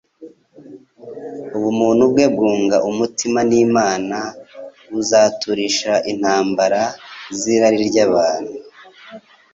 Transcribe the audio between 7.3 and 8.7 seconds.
z'irari ry'abantu;